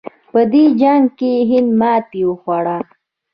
[0.31, 2.77] په دې جنګ کې هند ماتې وخوړه.